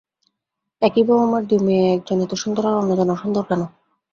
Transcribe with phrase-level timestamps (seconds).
[0.81, 3.61] একই বাবা-মার দুই মেয়ে-একজন এত সুন্দর আর অন্যজন অসুন্দর কেন?